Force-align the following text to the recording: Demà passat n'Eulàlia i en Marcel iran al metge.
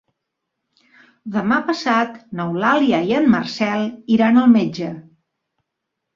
Demà 1.35 1.59
passat 1.67 2.15
n'Eulàlia 2.39 3.03
i 3.11 3.15
en 3.19 3.29
Marcel 3.35 3.87
iran 4.19 4.43
al 4.47 4.51
metge. 4.57 4.91